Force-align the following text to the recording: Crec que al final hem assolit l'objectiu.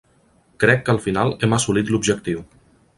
Crec 0.63 0.81
que 0.87 0.93
al 0.95 1.01
final 1.09 1.35
hem 1.49 1.55
assolit 1.59 1.95
l'objectiu. 1.97 2.47